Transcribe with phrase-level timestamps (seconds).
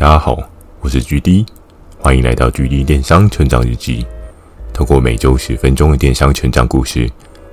[0.00, 0.38] 大家好，
[0.80, 1.46] 我是 GD，
[1.98, 4.06] 欢迎来到 GD 电商成长日记。
[4.72, 7.06] 透过每周十分钟的电商成长故事，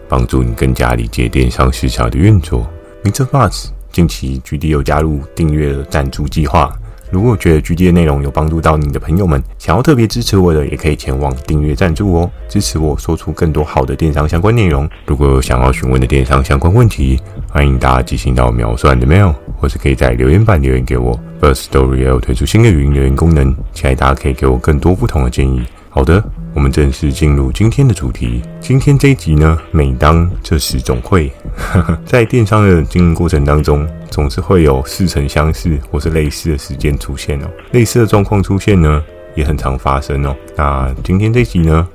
[0.07, 2.65] 帮助你更加理解电商市场的运作。
[3.03, 3.25] Mr.
[3.25, 6.73] Buzz，近期 GD 又加入订阅的赞助计划。
[7.09, 14.89] 如果觉得 GD 的内容有帮助到你的朋友们，想要特别支持我的，也可以前往订阅赞助哦，支持我说出更多好的电商相关内容。
[15.05, 21.17] 如果有想要询问的电商相关问题，欢迎大家寄信到秒算的 mail，或是可以在留言板留言给我。
[21.39, 25.61] Firstory 也有推出新的语音留言功能，期待大家可以给我更多不同的建议。
[25.97, 28.43] 好的，我们正式进入今天的主题。
[28.59, 31.31] 今天这一集呢，每当这时总会
[32.05, 37.47] 在电商的经营过程当中，总是会有似曾相识或是类似的事件出现哦。
[37.71, 40.35] 类似的状况出现呢，也很常发生哦。
[40.55, 41.87] 那今天这一集呢，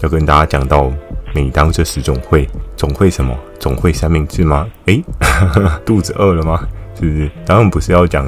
[0.00, 0.90] 要跟大家讲到，
[1.34, 2.48] 每当这时总会，
[2.78, 3.36] 总会什么？
[3.58, 4.66] 总会三明治吗？
[4.86, 6.66] 诶，呵 呵肚子饿了吗？
[6.98, 7.30] 是不是？
[7.44, 8.26] 当然不是要讲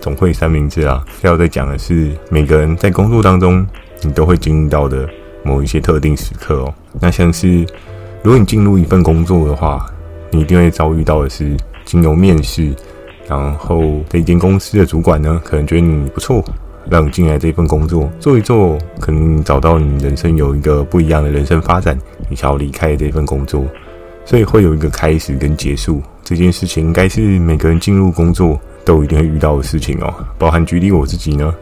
[0.00, 3.66] 总会三明治啊，要再讲的是每个人在工作当中。
[4.02, 5.08] 你都会经历到的
[5.42, 6.74] 某一些特定时刻哦。
[7.00, 7.60] 那像是，
[8.22, 9.86] 如果你进入一份工作的话，
[10.30, 12.74] 你一定会遭遇到的是经由面试，
[13.28, 16.44] 然后这一间公司的主管呢，可能觉得你不错，
[16.88, 23.64] 让你进来这份工作做一做，可能找到你人生有一个不一样的人生发展，你想要离开这份工作，
[24.24, 26.02] 所以会有一个开始跟结束。
[26.22, 31.52] 这件事情应该是每个人进入工作都一定会遇到的事情哦，包含举例我自己呢。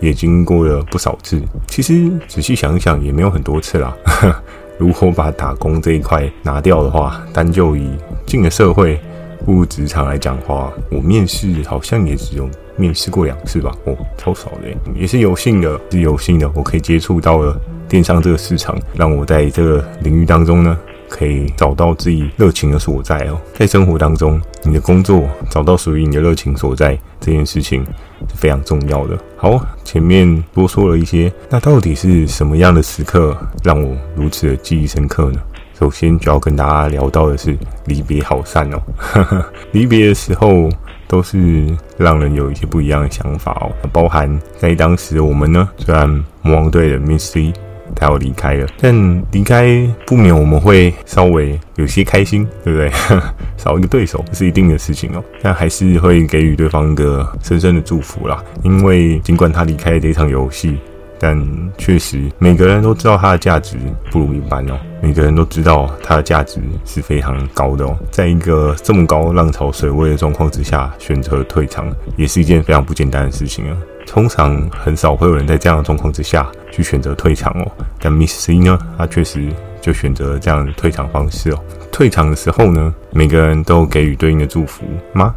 [0.00, 3.94] 也经过了不少次，其实仔细想一想，也没有很多次啦。
[4.78, 7.90] 如果把打工这一块拿掉的话，单就以
[8.26, 8.98] 进了社会、
[9.44, 13.70] 步入职场来讲的话，我面试好像也只有面试过两次吧。
[13.84, 20.78] 哦，超少的，也是有幸的，是有幸的，我可以接触到了电商这个市场，让我在这个领域当中呢。
[21.10, 27.84] 可以找到自己热情的所在哦，在生活当中，你的工作找到属于你的热情所在，这件事情
[28.28, 29.18] 是非常重要的。
[29.36, 35.40] 好，前面多说了一些，那到底是什么样的时刻让我如此的记忆深刻呢？
[35.78, 38.82] 首先就要跟大家聊到的是离别好散哦，
[39.72, 40.68] 离别的时候
[41.08, 41.66] 都是
[41.96, 46.08] 让人有一些不一样的想法哦，包含在当时我们呢，虽然
[46.42, 47.52] 魔王队的 Miss C。
[47.94, 52.90] 他要离开了，但离开不免我们会稍微有些开心，对不对？
[53.56, 58.42] 少一个对手是一定的事情哦，但还是会给予对方一个深深的祝福啦。
[58.62, 60.78] 因为尽管他离开了这场游戏，
[61.20, 61.38] 但
[61.76, 63.76] 确实每个人都知道它的价值
[64.10, 64.78] 不如一般哦。
[65.02, 67.96] 每个人都知道它的价值是非常高的哦。
[68.10, 73.76] 在一个这么高浪潮水位的状况之下，选择退场也是一件非常不简单的事情啊。
[74.06, 77.70] 通常很少会有人在这样的状况之下去选择退场哦，
[78.00, 81.58] 但 Miss C 呢，他确实就选择了这样的退场方式哦。
[81.92, 85.34] 退场的时候呢，每个人都给予对应的祝福吗？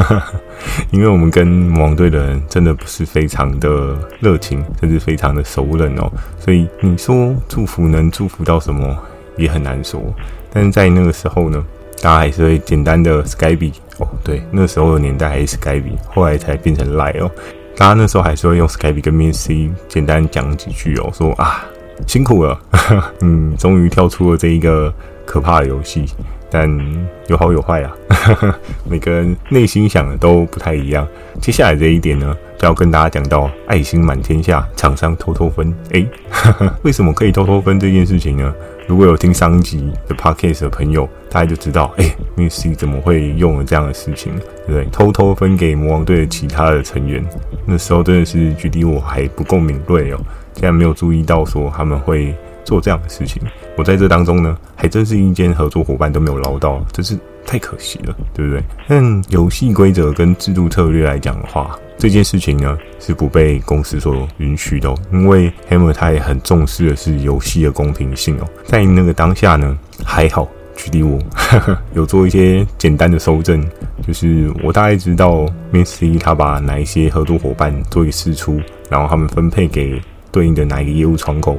[0.90, 8.96] 因为我们跟魔王队的人真的不是非常的热情，甚至非常的熟人哦，所以你说祝福能祝福到什么
[9.36, 10.00] 也很难说。
[10.52, 11.64] 但是在那个时候呢，
[12.00, 17.30] 大家还是会简单的 Skype 哦，对，那时候的年代还是 Skype，后来才变成 Line 哦。
[17.76, 21.64] 大家那时候还是会用 Skype 跟 Miss C 简单讲几句哦，说啊
[22.06, 22.60] 辛苦了，
[23.22, 24.92] 嗯，终于跳出了这一个
[25.24, 26.04] 可怕的游戏，
[26.52, 26.70] 但
[27.28, 27.96] 有好有坏啊，
[28.84, 31.08] 每个人内心想的都不太一样。
[31.40, 35.74] 接下来这一点呢，就要跟大家讲到爱心满天下，厂商偷偷分。
[35.92, 36.06] 诶，
[36.84, 38.54] 为什么可以偷偷分这件事情呢？
[38.86, 44.32] 如果有听上一集的 Podcast 的朋友，大家就知道，哎，Miss C 怎么会用了这样的事情，
[44.66, 44.84] 对不对？
[44.92, 47.24] 偷偷分给魔王队的其他的成员，
[47.64, 50.18] 那时候真的是距离我还不够敏锐哦，
[50.52, 52.34] 竟然没有注意到说他们会
[52.64, 53.42] 做这样的事情。
[53.76, 58.62] 我在这当中呢，还真是一间合作伙伴都没有捞到，真是太可惜了，对不对？
[58.86, 68.46] 但游戏规则跟制度策略来讲的话，这件事情呢是不被公司所允许的哦，因为 Hammer 他也很重视的是游戏的公平性哦。
[68.64, 70.46] 在那个当下呢，还好，
[70.76, 73.64] 距离我呵呵 有做一些简单的搜证，
[74.06, 78.60] 就是我大概知道 Miss C 他把哪一些合作伙伴做一个释出，
[78.90, 80.00] 然后他们分配给。
[80.32, 81.58] 对应的哪一个业务窗口，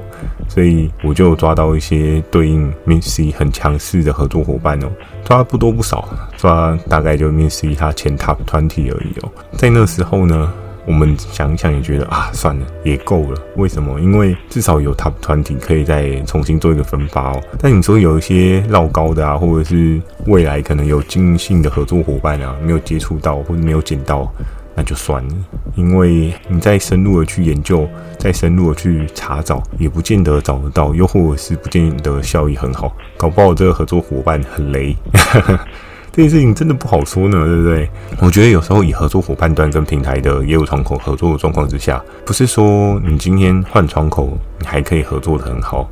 [0.50, 4.88] 所以我就抓到一些对应 Miss C 很强势的合作伙伴哦，
[5.24, 9.32] 抓不多不少，抓大概就 Miss C 他前 Top 团体而已哦。
[9.56, 10.52] 在那时候呢，
[10.88, 13.40] 我们想一想也觉得啊，算了，也够了。
[13.58, 14.00] 为什么？
[14.02, 17.42] 因为至少有 Top 团体可以再重新做一个分发哦。
[17.60, 24.30] 但你说有一些绕高的啊，或者是未来可能有经营性的合作伙伴啊，没有接触到或者没有捡到。
[24.76, 25.36] 那就算了，
[25.76, 27.88] 因为你再深入的去研究，
[28.18, 34.96] 再深入的去查找，也不见得找得到，又或者是不见得效益很好，搞不好这个合作伙伴很雷。
[36.16, 37.90] 这件事情真的不好说呢，对不对？
[38.20, 45.90] 我觉得有时候以合作伙伴端跟平台的业务窗口合作的状况之下，不是说你今天换窗口，你还可以合作的很好。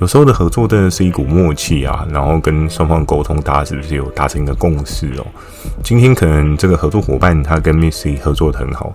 [0.00, 5.26] 有时候的合作真的是一股默契啊，然后跟双方沟通，大家是不是有达成一个共识哦？
[5.82, 8.94] 今天可能这个合作伙伴他跟 Missy 合作得很好，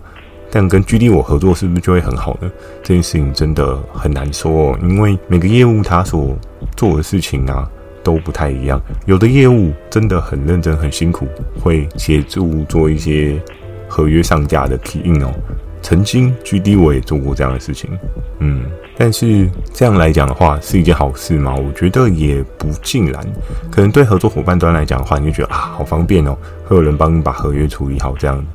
[0.49, 2.49] 但跟 GD 我合作是不是就会很好呢？
[2.81, 6.33] 这件事情真的很难说哦，因为每个业务他所
[6.77, 7.69] 做的事情啊
[8.01, 8.81] 都不太一样。
[9.05, 11.27] 有的业务真的很认真、很辛苦，
[11.61, 13.37] 会协助做一些
[13.89, 15.33] 合约上架的 key in 哦。
[15.81, 17.89] 曾经 GD 我也做过这样的事情，
[18.39, 18.63] 嗯。
[18.97, 21.55] 但是这样来讲的话，是一件好事吗？
[21.55, 23.25] 我觉得也不尽然。
[23.71, 28.45] 可能对合作伙伴端来讲的话，你就觉得啊，好方便哦，会有人帮你把合约处理好这样。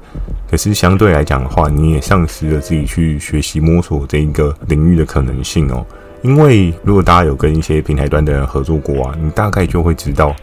[0.51, 5.85] 可是相对来讲的话，你也丧失了自己去学习摸索这一个领域的可能性哦。
[6.23, 10.35] 因为如果大家有跟一些平台端的人合作过啊，你大概就会知道。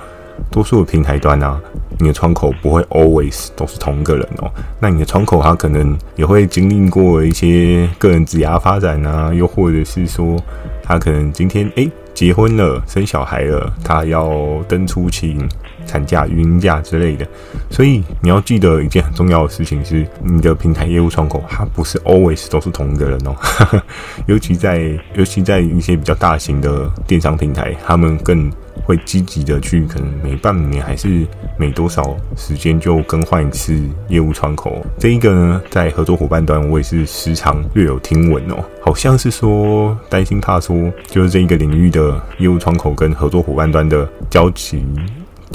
[0.51, 1.59] 多数的平台端啊，
[1.99, 4.51] 你的窗口不会 always 都是同一个人哦。
[4.79, 10.37] 那你的窗口他可能也会经历过一些个人职涯发展啊，又或者是说
[10.83, 15.47] 他可能今天诶结婚了，生小孩了，他要登出勤。
[15.85, 17.27] 产假、孕假之类的，
[17.69, 23.35] 所以你要记得一件很重要的事情是，你的平台业务窗口它不是 always 都是同一个人哦，
[24.27, 28.51] 尤其在尤其在一些比较大型的电商平台，他们更
[28.83, 31.25] 会积极的去，可能每半年还是
[31.57, 33.79] 每多少时间就更换一次
[34.09, 34.85] 业务窗口。
[34.99, 44.85] 这一个呢，在合作伙伴端，我也是时常略有听闻哦，好像是说担心怕说，就是这一个领域的业务窗口跟合作伙伴端的交集。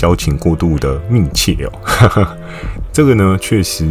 [0.00, 2.26] 交情过度的密切哦，
[2.90, 3.86] 这个呢确实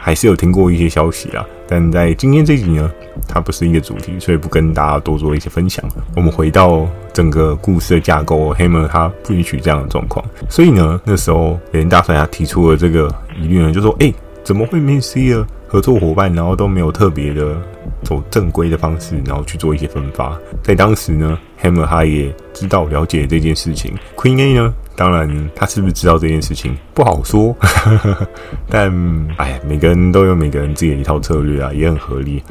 [0.00, 2.90] 还是有听过一些消息啦，但在今天这集呢，
[3.28, 5.84] 它不是一个主题，所以不跟大家多做一些分享。
[6.16, 14.10] 我们回到整个故事的架构，Hammer 他不允许这样的状况，所以呢，那时候连大帅他提出了这个疑虑呢，就说：“哎，
[14.42, 17.54] 怎么会 Missy 了合作伙伴，然后都没有特别的
[18.02, 20.34] 走正规的方式，然后去做一些分发？”
[20.64, 24.72] 在当时呢，Hammer 他也知道了解这件事情，Queen A 呢。
[25.00, 27.56] 当然，他是不是知道这件事情不好说，
[28.68, 28.92] 但
[29.38, 32.42] 哎，每个人都有每个人自己的一套策略啊，也很合理。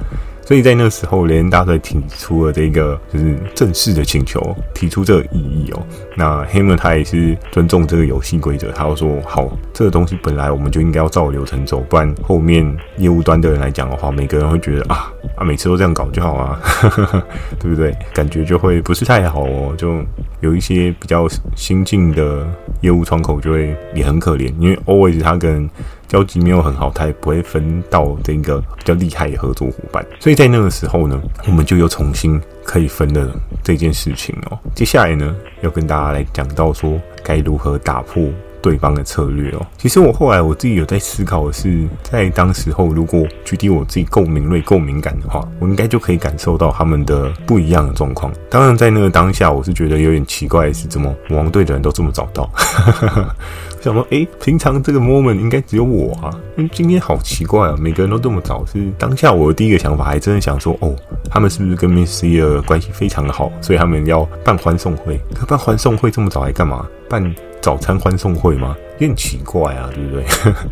[0.43, 4.41] 所以在那时候，连大帅提出了这个就是正式的请求，
[4.73, 5.85] 提出这个异议哦。
[6.17, 12.65] 那 Hammer 他也是尊重这个游戏规则，他就说：“好，这个东西本来我们就应该要照流程走，不然后面
[12.97, 16.59] 业务端的人来讲的话，每个人会觉得啊啊，每次都这样搞就好啊，
[17.59, 17.95] 对不对？
[18.13, 19.73] 感觉就会不是太好哦。
[19.77, 20.03] 就
[20.41, 22.47] 有一些比较新进的
[22.81, 25.69] 业务窗口就会也很可怜，因为 always 他跟
[26.07, 33.29] 交集没有很好，他也不会分到这个比较厉害的合作伙伴，所以在那个时候呢，我们就又重新可以分了
[33.63, 34.57] 这件事情哦。
[34.73, 38.23] 接下来呢，要跟大家来讲到说该如何打破
[38.61, 39.65] 对方的策略哦。
[39.77, 48.31] 其实我后来我自己有在思考的是，在当时候如果具体我自己够敏锐、够敏感的话，我应该就可以感受到他们的不一样的状况。
[48.49, 52.49] 当然，在那个当下，我是觉得有点奇怪是，怎么王队的人都这么早到？
[53.81, 58.65] 想说，诶，平常这个 moment 应该只有我啊，因为今天好奇怪啊，每个人都这么早。
[58.65, 60.93] 是当下我的第一个想法，还真的想说，哦，
[61.31, 65.17] 他们是不是跟 Missy 的关系非常的好，所以他们要办欢送会？
[65.33, 66.85] 可办欢送会这么早来干嘛？
[67.07, 67.23] 办
[67.61, 68.75] 早餐欢送会吗？
[68.99, 70.23] 有点奇怪啊，对不对？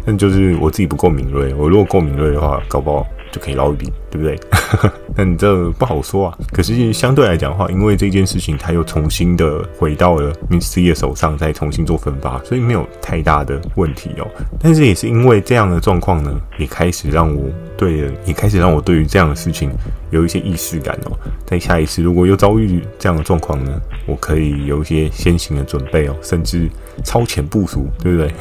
[0.06, 3.06] 但 就是我自己不够敏锐，我如果够敏锐的话，搞不好。
[3.32, 4.40] 就可以捞一笔，对不对？
[5.16, 6.38] 但你这不好说啊。
[6.52, 14.28] 可是相对来讲的话，因为这件事情，它又重新的回到了 Missy 的手上，再重新做分发，所以没有太大的问题哦。
[14.60, 19.72] 但是也是因为这样的状况呢，也开始让我对，也开始让我对于这样的事情
[20.12, 21.18] 有一些意识感哦。
[21.46, 26.69] 在下一次如果又遭遇这样的状况呢，我可以有一些先行的准备哦，甚至
[27.04, 28.31] 超前部署，对不对？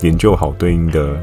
[0.08, 1.16] 研究好对应的。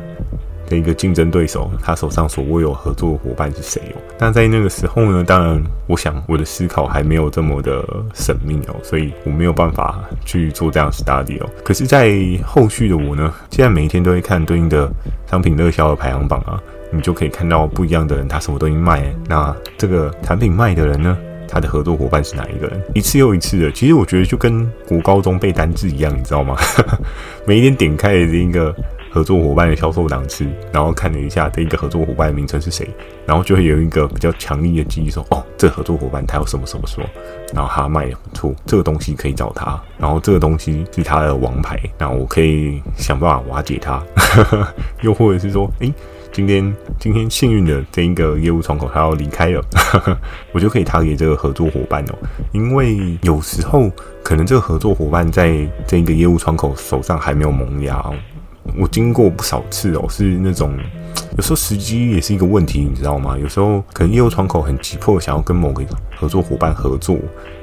[0.67, 3.97] 的一个竞争对手，他手上所握有合作伙伴是谁哦？
[4.19, 7.83] 那在那个时候呢，当然，我想我的思考还没有这么的
[8.13, 11.49] 缜密哦，所以我没有办法去做这样 study 哦。
[11.63, 12.13] 可是，在
[12.45, 14.91] 后续的我呢，现在每一天都会看对应的
[15.31, 19.03] 商品热销的排行榜啊，你就可以看到不一样的人，他什么东西卖。
[19.27, 22.81] 那这个产品卖的人呢，他的合作伙伴是哪一个人？
[22.93, 26.57] 一次又一次的，其实我觉得就跟国高中背单字一样，你知道吗？
[27.47, 28.75] 每一天点开的这一个。
[29.17, 32.87] 合作伙伴的销售档次，然后看了一下这一个合作伙伴的名称是谁，
[33.25, 37.03] 然后就会有一个比较强力的记忆说，哦，这合作伙伴他有什么什么说，
[37.51, 44.03] 然后他卖的不错，这个东西可以找他，然后这个东西是他的王牌，然后我可以想办法瓦解他，
[45.01, 45.91] 又或者是说，诶。
[46.29, 49.63] 今天今天幸运的这一个业务窗口他要离开了，
[50.53, 52.15] 我就可以 target 这个合作伙伴哦。
[52.51, 53.89] 因为有时候
[54.21, 58.13] 可能这个合作伙伴在这一个业务窗口手上还没有萌芽哦。
[58.77, 60.77] 我经过不少次哦，是那种
[61.35, 63.37] 有时候时机也是一个问题，你知道吗？
[63.37, 65.83] 有时候可能业务窗口很急迫，想要跟某个
[66.15, 67.17] 合作伙伴合作，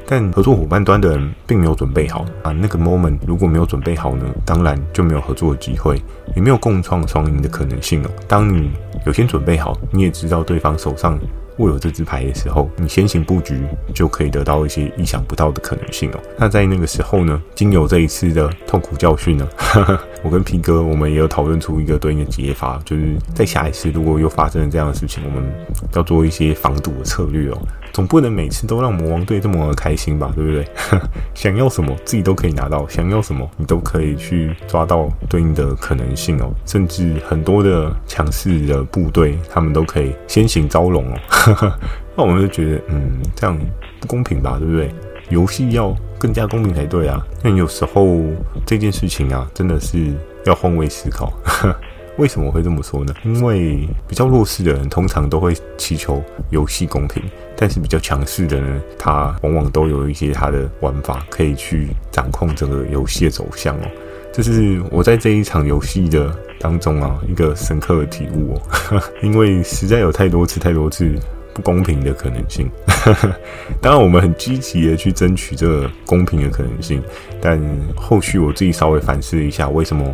[0.06, 2.52] 但合作伙伴端的人并没有准备好啊。
[2.52, 6.00] 那个 moment 如果没有准备好呢，当然就没有合作的机会，
[6.34, 8.10] 也没有共创双赢的可能性哦。
[8.26, 8.70] 当你
[9.06, 11.18] 有先准备好，你也知道对方手上。
[11.58, 13.60] 握有这支牌的时候，你先行布局
[13.94, 16.20] 就可以得到一些意想不到的可能性哦。
[16.36, 19.48] 那在那个时候呢，经由这一次的痛苦教训呢，
[20.22, 25.44] 我跟皮哥我们也有讨论出一个对应的解法，就是在下一次如果又发生了这样的事情，我们
[25.94, 27.58] 要做一些防堵的策略哦。
[27.92, 30.66] 总不能每次都让魔王队这么开心吧，对不对？
[31.32, 36.52] 想要什么自己都可以拿到，想要什么你都可以去抓到对应的可能性哦。
[36.66, 41.18] 甚至很多的强势的部队，他们都可以先行招龙哦。
[42.16, 43.58] 那我们就觉得，嗯，这样
[44.00, 44.94] 不公平吧，对不对？
[45.30, 47.24] 游戏要更加公平才对啊。
[47.42, 48.20] 那有时候
[48.66, 50.12] 这件事情啊，真的是
[50.44, 51.32] 要换位思考。
[52.16, 53.12] 为什么会这么说呢？
[53.24, 57.20] 因为比较弱势的人通常都会祈求游戏公平，
[57.56, 63.82] 但是比较强势的人，他往往都有一些他的玩法可以去掌控这个游戏的走向哦。
[64.32, 69.02] 这是我在这一场游戏的当中啊，一个深刻的体悟哦。
[69.20, 71.12] 因为实在有太多次、太多次
[71.54, 72.68] 不公平的可能性。
[73.80, 77.02] 当然，我们很积极的去争取这个公平的可能性，
[77.40, 77.60] 但
[77.96, 80.12] 后续我自己稍微反思一下，为什么？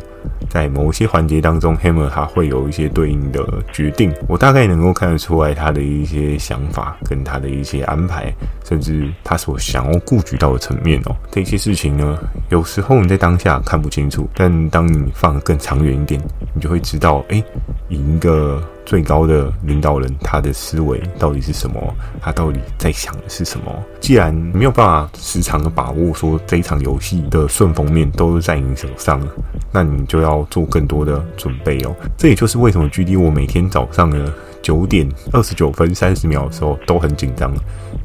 [0.50, 3.42] 在某些环节当中，Hammer 他会有一些对应的
[3.72, 8.30] 决定，我大概能够看得出来他的一些想法跟他的一些安排，
[8.68, 11.16] 甚至他所想要顾及到的层面哦。
[11.30, 12.18] 这些事情呢，
[12.50, 16.20] 有时候你在当下看不清楚，但当你放得更长远一点，
[16.54, 17.42] 你就会知道，哎，
[17.88, 21.80] 以一个最高的领导人，他的思维到底是什么？
[22.20, 23.72] 他到底在想的是什么？
[24.00, 29.24] 既然没有办法时常的把握说这一场游戏的顺风面都是在你手上，
[29.70, 31.94] 那你就要做更多的准备哦。
[32.16, 37.54] 这也就是为什么距离我每天早上呢九点二十九分三十秒的时候都很紧张，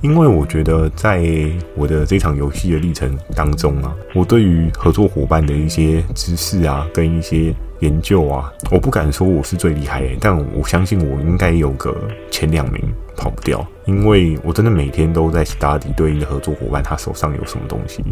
[0.01, 1.27] 因为我觉得在
[1.75, 11.96] 我的这场游戏的历程当中啊，我对于合作伙伴的一些知识啊，跟一些研究啊，我不敢说我是最厉害的，但我相信我应该有个
[12.32, 12.82] 前两名
[13.15, 18.03] 跑不掉，因为我真的每天都在 study 对应的合作伙伴他手上有什么东西，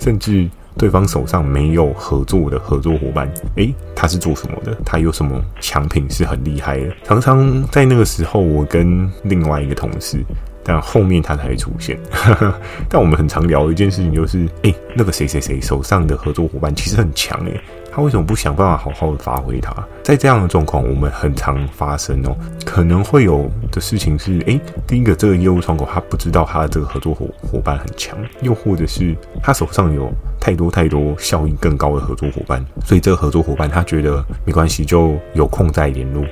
[0.00, 0.48] 甚至。
[0.78, 4.74] 对方手上没有合作的合作伙伴，诶，他是做什么的？
[4.86, 6.90] 他有什么强品是很厉害的？
[7.04, 10.24] 常常在那个时候，我跟另外一个同事，
[10.64, 12.00] 但后面他才会出现。
[12.88, 17.60] 但我们很常聊一件事情，就是，诶，那个谁谁谁手上的合作伙伴其实很强，诶。
[17.94, 19.70] 他为什么不想办法好好的发挥他？
[20.02, 22.36] 在这样的状况，我们很常发生哦。
[22.64, 36.24] 可能会有的事情是：诶，第一个，这个业务窗口他不知道他的这个合作伙伙伴很强，又或者是他手上有太多太多效益更高的合作伙伴，所以这个合作伙伴他觉得没关系，就有空再联络。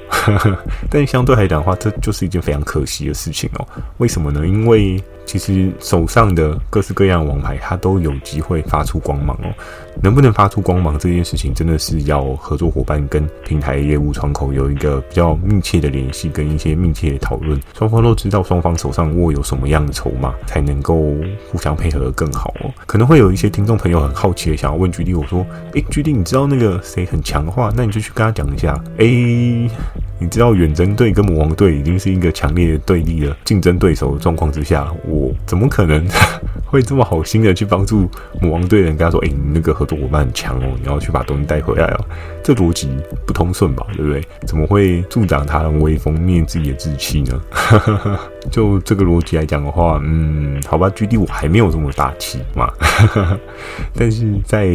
[0.90, 3.66] 但相对来讲的话，这就是一件非常可惜的事情哦。
[3.98, 4.46] 为什么呢？
[4.46, 9.52] 因为其实手上的各式各样王牌，他都有机会发出光芒哦。
[10.02, 21.14] 能不能发出光芒这件事情，真的是要合作伙伴跟平台业务窗口有一个比较密切的联系，跟一些密切的讨论，双方都知道双方手上握有什么样的筹码，才能够
[21.50, 22.72] 互相配合得更好哦。
[22.86, 28.82] 可能会有一些听众朋友很好奇的想要问 GD，我说：诶，GD，你知道那个谁很强的话，那你就去跟他讲一下。
[28.96, 29.70] 诶。
[30.22, 36.06] 你知道远征队跟魔王队已经是一个强烈的对立了竞争对手的状况之下，我怎么可能
[36.68, 38.06] 会这么好心的去帮助
[38.38, 42.04] 魔王队的人跟他说：“诶、你那个合作伙伴很强哦，你要去把东西带回来哦。”
[42.42, 42.88] 这逻辑
[43.26, 43.86] 不通顺吧？
[43.94, 44.22] 对不对？
[44.46, 47.40] 怎么会助长他人威风、灭自己的志气呢？
[48.50, 52.72] 就这个逻辑来讲的话，嗯，好吧，GD 我还没有这么大气嘛。
[53.94, 54.68] 但是在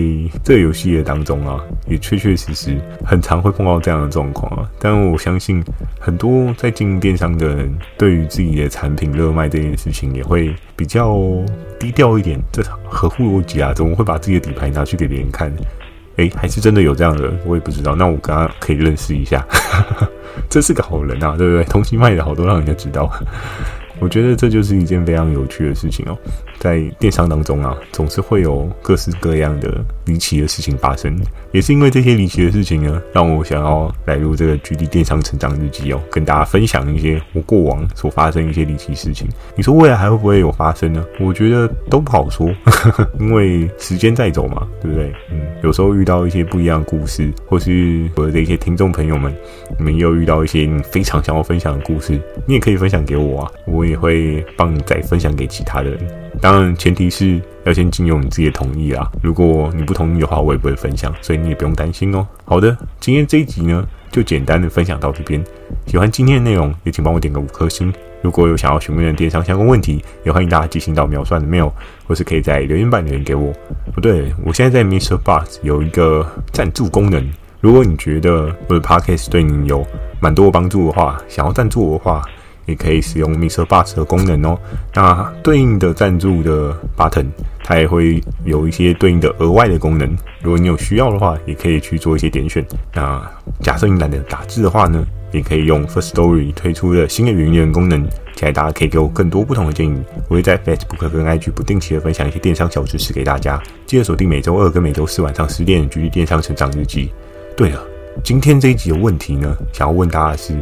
[0.43, 4.69] 这游戏的当中啊，也确确实实很常会碰到这样的状况啊。
[4.79, 5.63] 但我相信
[5.99, 11.17] 很多在经营电商的人，对于自己的产品热卖这件事情，也会比较
[11.79, 12.39] 低调一点。
[12.51, 15.51] 这合乎逻辑啊，怎么会把自己的底牌拿去给别人看？
[16.17, 17.95] 诶，还是真的有这样的人，我也不知道。
[17.95, 19.45] 那我刚刚可以认识一下，
[20.49, 21.63] 这是个好人啊，对不对？
[21.65, 23.11] 东西卖的好，都让人家知道。
[23.97, 26.17] 我觉得这就是一件非常有趣的事情哦。
[26.59, 31.17] 在电商当中啊，总是会有各式各样的离奇的事情发生。
[31.53, 39.29] 也是因为这些离奇的事情呢，让我想要来录这个 GD 电商成长日记哦，跟大家分享一些我过往所发生一些离奇事情。
[39.55, 41.05] 你说未来还会不会有发生呢？
[41.21, 42.53] 我觉得都不好说，
[43.17, 45.13] 因为时间在走嘛，对不对？
[45.65, 49.33] 有时候遇到一些不一样的故事，或是我的一些听众朋友们，
[49.79, 55.99] 你们又遇到一些你非常想要分享的故事，你也可以分享给我啊，我也会帮你再分享给其他的人。
[56.39, 59.11] 当然，前提是要先经由你自己的同意啊。
[59.23, 62.27] 如果你不同意的话，我也不会分享，所以你也不用担心哦。
[62.43, 63.83] 好的，今天这一集呢，
[64.15, 65.43] 就简单的分享到这边。
[65.87, 67.93] 喜欢今天的内容，也请帮我点个五颗星。
[68.21, 71.69] 如果有想要询问的电商相关问题，也欢迎大家寄信到秒算的 mail，
[72.07, 73.51] 或是可以在留言板留言给我。
[73.93, 75.21] 不对，我现在在 Mr.
[75.21, 77.29] Buzz 有一个赞助功能。
[77.59, 79.85] 如果你觉得我的 Podcast 对你有
[80.21, 82.23] 蛮多帮助的话，想要赞助我的话。
[82.65, 84.59] 也可以使用 MixerBox 的功能哦。
[84.93, 87.25] 那对应的赞助的 button，
[87.63, 90.09] 它也会有一些对应的额外的功能。
[90.41, 92.65] 如果你有需要的话，也可以去做一些点选。
[92.93, 93.21] 那
[93.61, 98.07] 假设你懒得打字的话呢，也可以用 First Story 推出的新的语音功能。
[98.35, 99.95] 期待大家可以给我更多不同的建议。
[100.27, 103.61] 我会在 Facebook 跟 IG 不定期的分享一些电商小知识给大家。
[103.85, 107.09] 记得锁定每周二跟每周四晚上十点，距离电商成长日记。
[107.55, 107.94] 对了。
[108.23, 110.53] 今天这一集的问题呢，想要问大家的是：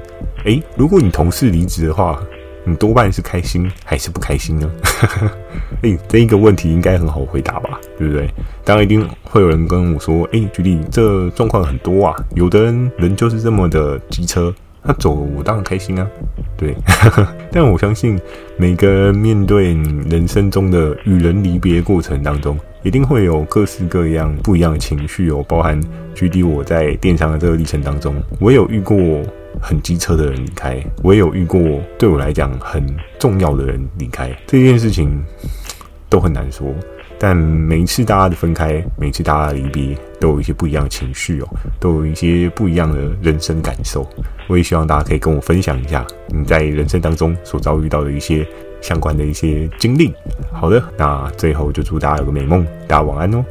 [0.45, 2.21] 诶，如果你同事离职的话，
[2.65, 4.69] 你多半是开心还是不开心呢？
[5.83, 8.29] 诶，这一个问题应该很好回答吧，对不对？
[8.65, 14.53] 当然一定会有人跟我说：诶，举例，这状况很多啊，有的人人就是这么的机车。
[14.85, 16.05] 他走，我当然开心啊，
[16.57, 16.75] 对。
[17.53, 18.19] 但我相信
[18.57, 19.73] 每个人面对
[20.09, 25.43] 人生中的与人离别过程当中，一定会有各式各样不一样的情绪哦。
[25.47, 25.79] 包含
[26.13, 28.97] 举例我在电商的这个历程当中，我有遇过
[29.61, 31.61] 很机车的人离开，我也有遇过
[31.97, 32.85] 对我来讲很
[33.17, 34.29] 重要的人离开。
[34.45, 35.23] 这件事情
[36.09, 36.67] 都很难说。
[37.19, 41.47] 但每一次大家的分开，每次大家的离别，都有一些不一样的情绪哦，
[41.79, 44.05] 都有一些不一样的人生感受。
[44.49, 48.45] 我也希望大家可以跟我分享一下你在人生当中所遭遇到的一些
[48.83, 50.13] 相关的一些经历。
[50.51, 53.43] 好的，那最后就祝大家有个美梦，大家晚安哦。